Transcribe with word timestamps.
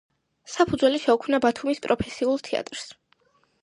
საფუძველი 0.53 1.03
შეუქმნა 1.03 1.41
ბათუმის 1.47 1.85
პროფესიულ 1.87 2.45
თეატრს. 2.51 2.93